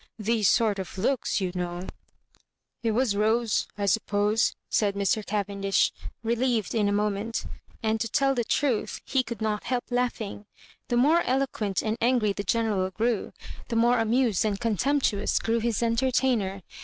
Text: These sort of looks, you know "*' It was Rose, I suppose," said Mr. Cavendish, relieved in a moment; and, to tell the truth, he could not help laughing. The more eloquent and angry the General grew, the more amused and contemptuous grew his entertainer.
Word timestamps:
These 0.17 0.49
sort 0.49 0.79
of 0.79 0.97
looks, 0.97 1.39
you 1.41 1.51
know 1.53 1.87
"*' 2.55 2.81
It 2.81 2.89
was 2.89 3.15
Rose, 3.15 3.67
I 3.77 3.85
suppose," 3.85 4.55
said 4.67 4.95
Mr. 4.95 5.23
Cavendish, 5.23 5.91
relieved 6.23 6.73
in 6.73 6.89
a 6.89 6.91
moment; 6.91 7.45
and, 7.83 8.01
to 8.01 8.07
tell 8.09 8.33
the 8.33 8.43
truth, 8.43 8.99
he 9.05 9.21
could 9.21 9.43
not 9.43 9.65
help 9.65 9.83
laughing. 9.91 10.47
The 10.87 10.97
more 10.97 11.21
eloquent 11.21 11.83
and 11.83 11.99
angry 12.01 12.33
the 12.33 12.43
General 12.43 12.89
grew, 12.89 13.31
the 13.67 13.75
more 13.75 13.99
amused 13.99 14.43
and 14.43 14.59
contemptuous 14.59 15.37
grew 15.37 15.59
his 15.59 15.83
entertainer. 15.83 16.63